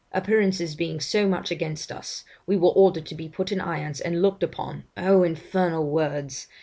[0.13, 4.19] Appearances being so much against us, we were ordered to be put in irons, and
[4.19, 6.47] looked upon oh, infernal words!